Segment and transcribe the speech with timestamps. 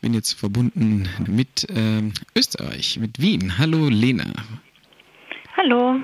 [0.00, 3.58] bin jetzt verbunden mit ähm, Österreich, mit Wien.
[3.58, 4.32] Hallo Lena.
[5.56, 6.00] Hallo.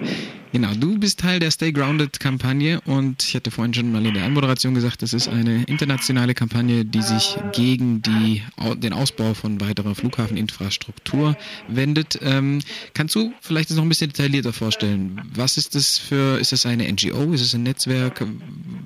[0.52, 4.24] Genau, du bist Teil der Stay Grounded-Kampagne und ich hatte vorhin schon mal in der
[4.24, 8.42] Anmoderation gesagt, das ist eine internationale Kampagne, die sich gegen die,
[8.76, 11.36] den Ausbau von weiterer Flughafeninfrastruktur
[11.68, 12.18] wendet.
[12.22, 12.60] Ähm,
[12.92, 15.22] kannst du vielleicht das noch ein bisschen detaillierter vorstellen?
[15.34, 18.26] Was ist das für, ist das eine NGO, ist es ein Netzwerk?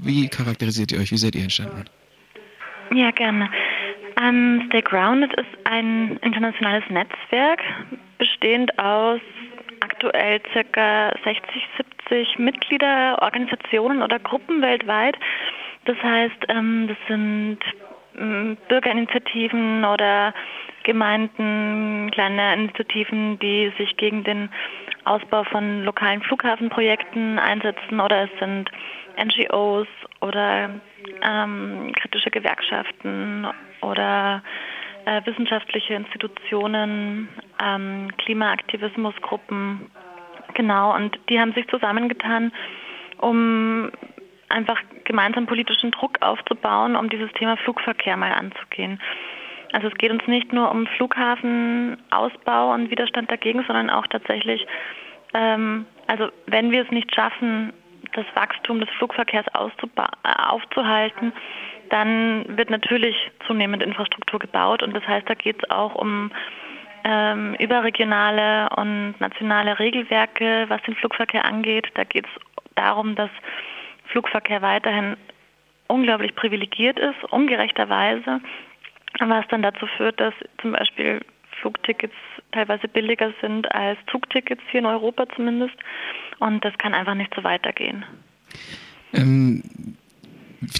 [0.03, 1.11] Wie charakterisiert ihr euch?
[1.11, 1.85] Wie seid ihr entstanden?
[2.95, 3.49] Ja, gerne.
[4.21, 7.63] Um, ähm, Stay Grounded ist ein internationales Netzwerk,
[8.19, 9.21] bestehend aus
[9.81, 11.13] aktuell ca.
[11.25, 11.69] 60,
[12.09, 15.17] 70 Mitgliederorganisationen oder Gruppen weltweit.
[15.87, 17.59] Das heißt, ähm, das sind
[18.19, 20.35] ähm, Bürgerinitiativen oder
[20.83, 24.51] Gemeinden, kleine Initiativen, die sich gegen den
[25.05, 28.71] Ausbau von lokalen Flughafenprojekten einsetzen oder es sind
[29.17, 29.89] NGOs
[30.21, 30.71] oder
[31.23, 33.47] ähm, kritische Gewerkschaften
[33.83, 34.43] oder
[35.07, 37.29] äh, wissenschaftliche Institutionen,
[37.63, 39.91] ähm, Klimaaktivismusgruppen,
[40.55, 42.53] genau, und die haben sich zusammengetan,
[43.19, 43.91] um
[44.49, 49.01] einfach gemeinsam politischen Druck aufzubauen, um dieses Thema Flugverkehr mal anzugehen.
[49.73, 54.67] Also es geht uns nicht nur um Flughafenausbau und Widerstand dagegen, sondern auch tatsächlich,
[55.33, 57.73] ähm, also wenn wir es nicht schaffen,
[58.13, 61.33] das Wachstum des Flugverkehrs äh, aufzuhalten,
[61.91, 63.17] dann wird natürlich
[63.47, 66.31] zunehmend Infrastruktur gebaut und das heißt, da geht es auch um
[67.05, 71.89] ähm, überregionale und nationale Regelwerke, was den Flugverkehr angeht.
[71.95, 73.31] Da geht es darum, dass
[74.07, 75.17] Flugverkehr weiterhin
[75.89, 78.41] unglaublich privilegiert ist, ungerechterweise,
[79.19, 81.21] was dann dazu führt, dass zum Beispiel
[81.61, 82.15] Flugtickets
[82.53, 85.75] teilweise billiger sind als Zugtickets hier in Europa zumindest.
[86.39, 88.05] Und das kann einfach nicht so weitergehen.
[89.13, 89.63] Ähm,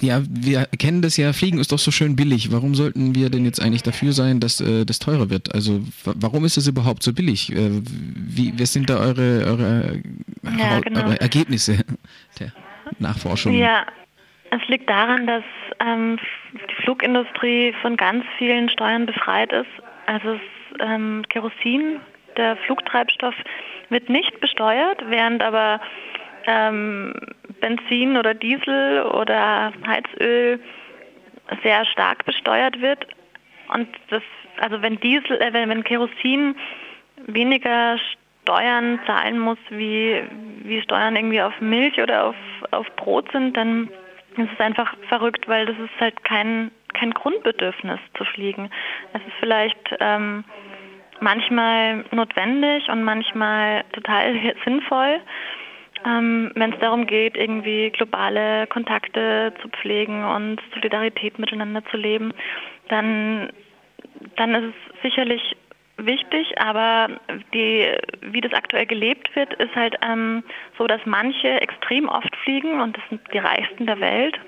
[0.01, 2.51] ja, wir kennen das ja, Fliegen ist doch so schön billig.
[2.51, 5.53] Warum sollten wir denn jetzt eigentlich dafür sein, dass äh, das teurer wird?
[5.55, 7.51] Also warum ist es überhaupt so billig?
[7.51, 10.01] Äh, wie, was sind da eure, eure,
[10.57, 11.01] ja, genau.
[11.01, 11.79] eure Ergebnisse
[12.39, 12.51] der
[12.99, 13.53] Nachforschung?
[13.53, 13.85] Ja,
[14.51, 15.43] es liegt daran, dass
[15.79, 16.19] ähm,
[16.53, 19.69] die Flugindustrie von ganz vielen Steuern befreit ist.
[20.05, 20.41] Also es,
[20.79, 21.99] ähm, Kerosin,
[22.37, 23.35] der Flugtreibstoff,
[23.89, 25.81] wird nicht besteuert, während aber
[26.47, 27.13] ähm,
[27.59, 30.59] Benzin oder Diesel oder Heizöl
[31.63, 33.05] sehr stark besteuert wird.
[33.73, 34.23] Und das,
[34.59, 36.55] also wenn Diesel, äh, wenn, wenn Kerosin
[37.27, 37.97] weniger
[38.41, 40.23] Steuern zahlen muss, wie,
[40.63, 42.35] wie Steuern irgendwie auf Milch oder auf,
[42.71, 43.89] auf Brot sind, dann
[44.37, 48.69] ist es einfach verrückt, weil das ist halt kein, kein Grundbedürfnis zu fliegen.
[49.13, 50.43] Es ist vielleicht ähm,
[51.19, 55.19] manchmal notwendig und manchmal total sinnvoll.
[56.05, 62.33] Ähm, Wenn es darum geht, irgendwie globale Kontakte zu pflegen und Solidarität miteinander zu leben,
[62.89, 63.51] dann,
[64.35, 65.55] dann ist es sicherlich
[65.97, 67.19] wichtig, aber
[67.53, 70.43] die, wie das aktuell gelebt wird, ist halt ähm,
[70.77, 74.39] so, dass manche extrem oft fliegen und das sind die reichsten der Welt.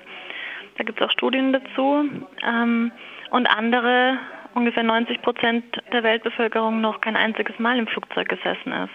[0.76, 2.08] Da gibt es auch Studien dazu.
[2.46, 2.92] Ähm,
[3.30, 4.18] und andere,
[4.54, 8.94] ungefähr 90 Prozent der Weltbevölkerung, noch kein einziges Mal im Flugzeug gesessen ist.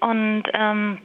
[0.00, 0.98] Und ähm,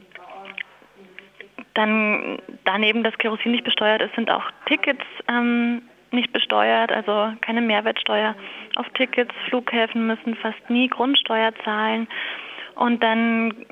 [1.74, 7.60] dann daneben, dass Kerosin nicht besteuert ist, sind auch Tickets ähm, nicht besteuert, also keine
[7.60, 8.34] Mehrwertsteuer
[8.76, 9.34] auf Tickets.
[9.48, 12.08] Flughäfen müssen fast nie Grundsteuer zahlen.
[12.74, 13.66] Und dann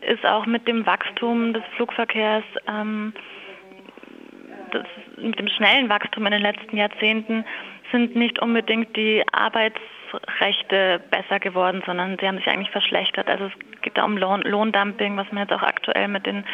[0.00, 3.12] ist auch mit dem Wachstum des Flugverkehrs, ähm,
[4.70, 4.86] das,
[5.16, 7.44] mit dem schnellen Wachstum in den letzten Jahrzehnten,
[7.92, 13.28] sind nicht unbedingt die Arbeitsrechte besser geworden, sondern sie haben sich eigentlich verschlechtert.
[13.28, 16.44] Also es geht da um Lohn, Lohndumping, was man jetzt auch aktuell mit den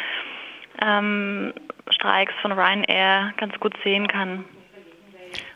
[0.81, 1.53] ähm,
[1.89, 4.45] Streiks von Ryanair ganz gut sehen kann.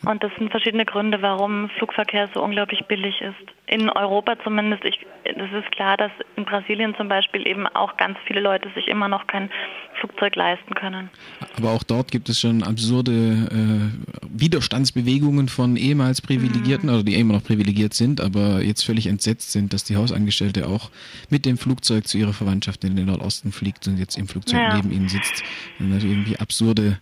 [0.05, 3.35] Und das sind verschiedene Gründe, warum Flugverkehr so unglaublich billig ist.
[3.67, 4.83] In Europa zumindest.
[4.83, 8.87] Ich, das ist klar, dass in Brasilien zum Beispiel eben auch ganz viele Leute sich
[8.87, 9.49] immer noch kein
[9.99, 11.09] Flugzeug leisten können.
[11.57, 16.95] Aber auch dort gibt es schon absurde äh, Widerstandsbewegungen von ehemals Privilegierten, mhm.
[16.95, 20.89] oder die immer noch privilegiert sind, aber jetzt völlig entsetzt sind, dass die Hausangestellte auch
[21.29, 24.75] mit dem Flugzeug zu ihrer Verwandtschaft in den Nordosten fliegt und jetzt im Flugzeug ja.
[24.75, 25.43] neben ihnen sitzt.
[25.79, 26.97] Und das irgendwie absurde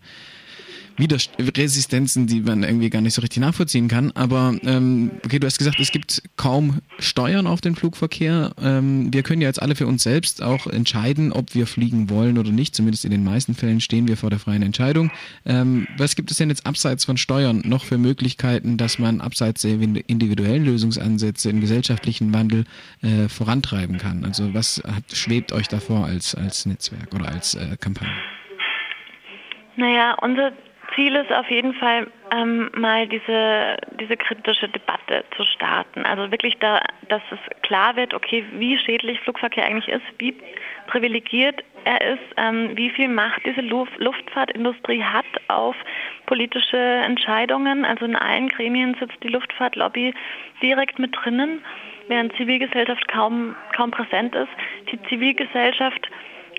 [0.99, 4.11] Widerst Resistenzen, die man irgendwie gar nicht so richtig nachvollziehen kann.
[4.15, 8.51] Aber ähm, okay, du hast gesagt, es gibt kaum Steuern auf den Flugverkehr.
[8.61, 12.37] Ähm, wir können ja jetzt alle für uns selbst auch entscheiden, ob wir fliegen wollen
[12.37, 12.75] oder nicht.
[12.75, 15.09] Zumindest in den meisten Fällen stehen wir vor der freien Entscheidung.
[15.45, 19.61] Ähm, was gibt es denn jetzt abseits von Steuern noch für Möglichkeiten, dass man abseits
[19.61, 22.65] der individuellen Lösungsansätze im gesellschaftlichen Wandel
[23.01, 24.25] äh, vorantreiben kann?
[24.25, 28.11] Also was hat, schwebt euch davor als, als Netzwerk oder als äh, Kampagne?
[29.77, 30.51] Naja, unser
[30.95, 36.05] Ziel ist auf jeden Fall ähm, mal diese, diese kritische Debatte zu starten.
[36.05, 40.35] Also wirklich da, dass es klar wird, okay, wie schädlich Flugverkehr eigentlich ist, wie
[40.87, 45.75] privilegiert er ist, ähm, wie viel Macht diese Luft Luftfahrtindustrie hat auf
[46.25, 47.85] politische Entscheidungen.
[47.85, 50.13] Also in allen Gremien sitzt die Luftfahrtlobby
[50.61, 51.63] direkt mit drinnen,
[52.07, 54.49] während Zivilgesellschaft kaum, kaum präsent ist.
[54.91, 56.09] Die Zivilgesellschaft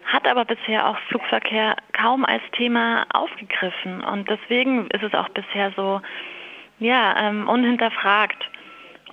[0.04, 4.02] hat aber bisher auch Flugverkehr kaum als Thema aufgegriffen.
[4.02, 6.00] Und deswegen ist es auch bisher so,
[6.78, 8.48] ja, ähm, unhinterfragt.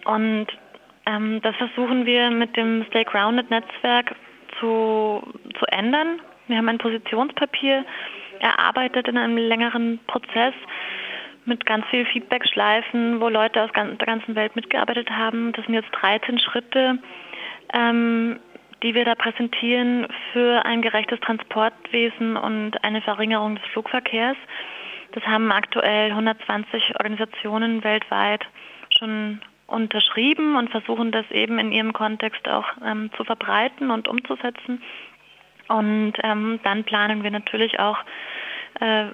[0.06, 0.48] Und
[1.06, 4.16] ähm, das versuchen wir mit dem Stay Grounded Netzwerk
[4.60, 5.22] zu,
[5.60, 6.22] zu ändern.
[6.48, 7.86] Wir haben ein Positionspapier
[8.40, 10.54] erarbeitet in einem längeren Prozess
[11.46, 15.54] mit ganz viel Feedback-Schleifen, wo Leute aus der ganzen Welt mitgearbeitet haben.
[15.54, 17.00] Das sind jetzt 13 Schritte,
[17.74, 18.40] ähm,
[18.84, 24.38] die wir da präsentieren für ein gerechtes Transportwesen und eine Verringerung des Flugverkehrs.
[25.14, 28.46] Das haben aktuell 120 Organisationen weltweit
[28.98, 34.82] schon unterschrieben und versuchen das eben in ihrem Kontext auch ähm, zu verbreiten und umzusetzen.
[35.68, 37.98] Und ähm, dann planen wir natürlich auch
[38.80, 39.08] äh,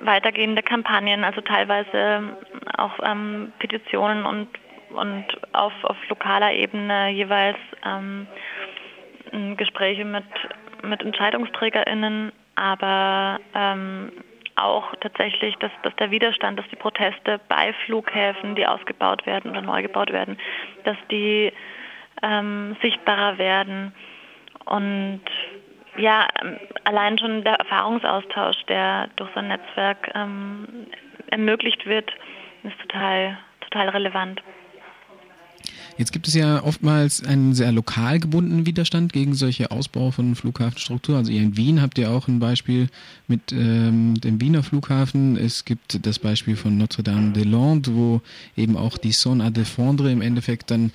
[0.00, 2.36] weitergehende Kampagnen, also teilweise
[2.76, 4.48] auch ähm, Petitionen und,
[4.90, 8.28] und auf, auf lokaler Ebene jeweils ähm,
[9.56, 10.24] Gespräche mit,
[10.82, 14.12] mit EntscheidungsträgerInnen, aber ähm,
[14.56, 19.62] auch tatsächlich, dass, dass der Widerstand, dass die Proteste bei Flughäfen, die ausgebaut werden oder
[19.62, 20.38] neu gebaut werden,
[20.84, 21.52] dass die
[22.22, 23.94] ähm, sichtbarer werden.
[24.64, 25.20] Und
[25.98, 26.26] ja,
[26.84, 30.86] allein schon der Erfahrungsaustausch, der durch so ein Netzwerk ähm,
[31.30, 32.10] ermöglicht wird,
[32.62, 34.42] ist total, total relevant.
[35.98, 41.16] Jetzt gibt es ja oftmals einen sehr lokal gebundenen Widerstand gegen solche Ausbau von Flughafenstruktur.
[41.16, 42.88] Also ihr in Wien habt ihr auch ein Beispiel
[43.28, 45.38] mit ähm, dem Wiener Flughafen.
[45.38, 48.20] Es gibt das Beispiel von Notre-Dame-des-Landes, wo
[48.58, 50.90] eben auch die Zone à défendre im Endeffekt dann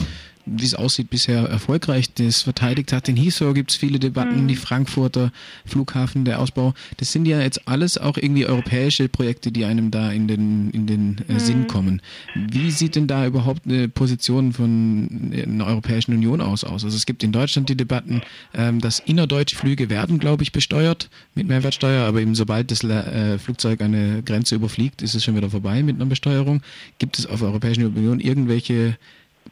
[0.45, 3.09] wie es aussieht, bisher erfolgreich das verteidigt hat.
[3.09, 4.47] In Heathrow gibt es viele Debatten, mhm.
[4.47, 5.31] die Frankfurter
[5.65, 6.73] Flughafen, der Ausbau.
[6.97, 10.88] Das sind ja jetzt alles auch irgendwie europäische Projekte, die einem da in den, in
[10.88, 11.39] den äh, mhm.
[11.39, 12.01] Sinn kommen.
[12.35, 16.63] Wie sieht denn da überhaupt eine Position von einer Europäischen Union aus?
[16.63, 16.83] aus?
[16.83, 18.21] Also es gibt in Deutschland die Debatten,
[18.53, 23.38] ähm, dass innerdeutsche Flüge werden, glaube ich, besteuert mit Mehrwertsteuer, aber eben sobald das äh,
[23.38, 26.61] Flugzeug eine Grenze überfliegt, ist es schon wieder vorbei mit einer Besteuerung.
[26.97, 28.97] Gibt es auf der Europäischen Union irgendwelche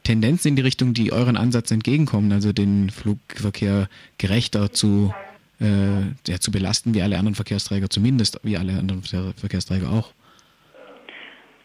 [0.04, 3.88] Tendenzen in die Richtung, die euren Ansatz entgegenkommen, also den Flugverkehr
[4.18, 5.14] gerechter zu,
[5.60, 10.12] äh, ja, zu belasten wie alle anderen Verkehrsträger, zumindest wie alle anderen Verkehrsträger auch?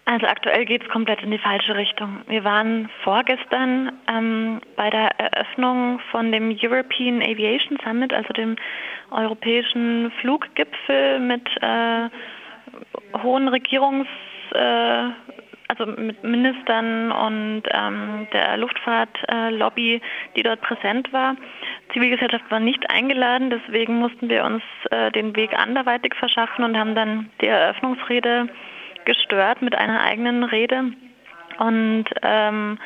[0.06, 2.20] Also aktuell geht es komplett in die falsche Richtung.
[2.28, 8.56] Wir waren vorgestern ähm, bei der Eröffnung von dem European Aviation Summit, also dem
[9.10, 12.10] europäischen Fluggipfel mit äh,
[13.22, 14.08] hohen Regierungs
[14.52, 15.08] äh,
[15.76, 20.00] also mit Ministern und ähm, der Luftfahrtlobby,
[20.36, 21.36] die dort präsent war.
[21.92, 26.94] Zivilgesellschaft war nicht eingeladen, deswegen mussten wir uns äh, den Weg anderweitig verschaffen und haben
[26.94, 28.48] dann die Eröffnungsrede
[29.04, 30.92] gestört mit einer eigenen Rede.
[31.58, 32.78] Und ähm,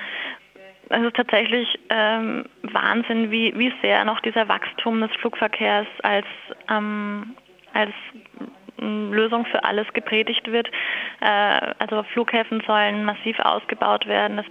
[0.90, 6.26] es ist tatsächlich ähm, Wahnsinn, wie, wie sehr noch dieser Wachstum des Flugverkehrs als,
[6.70, 7.34] ähm,
[7.72, 7.92] als
[8.80, 10.68] Lösung für alles gepredigt wird.
[11.20, 14.46] Äh, also Flughäfen sollen massiv ausgebaut werden, es,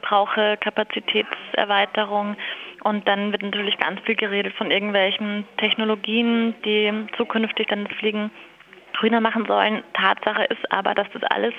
[0.00, 2.36] brauche Kapazitätserweiterung
[2.84, 8.30] und dann wird natürlich ganz viel geredet von irgendwelchen Technologien, die zukünftig dann das Fliegen
[8.94, 9.82] grüner machen sollen.
[9.94, 11.54] Tatsache ist aber, dass das alles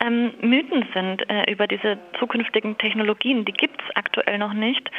[0.00, 3.44] ähm, Mythen sind äh, über diese zukünftigen Technologien.
[3.44, 4.90] Die gibt es aktuell noch nicht.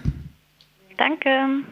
[0.96, 1.62] Danke.